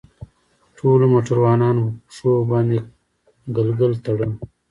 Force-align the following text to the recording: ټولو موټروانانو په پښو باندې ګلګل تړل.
ټولو 0.77 1.05
موټروانانو 1.13 1.81
په 1.89 1.93
پښو 2.07 2.31
باندې 2.51 2.77
ګلګل 3.55 3.93
تړل. 4.05 4.31